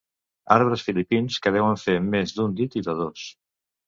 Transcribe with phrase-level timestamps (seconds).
[0.53, 3.27] Arbres filipins que deuen fer més d'un dit i de dos.